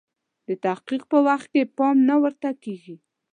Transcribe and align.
د 0.47 0.49
تحقیق 0.65 1.03
په 1.11 1.17
وخت 1.27 1.47
کې 1.53 1.61
پام 1.77 1.95
نه 2.09 2.15
ورته 2.21 2.49
کیږي. 2.63 2.95